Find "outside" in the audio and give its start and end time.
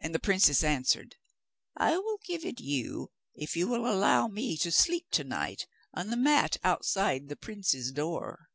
6.62-7.28